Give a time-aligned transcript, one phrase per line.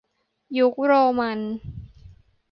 [0.57, 1.39] ยุคโรมัน